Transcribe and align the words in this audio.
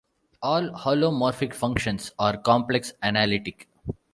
All 0.41 0.71
holomorphic 0.71 1.53
functions 1.53 2.11
are 2.17 2.35
complex-analytic. 2.35 3.69